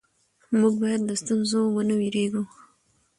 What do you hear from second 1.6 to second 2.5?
ونه وېرېږو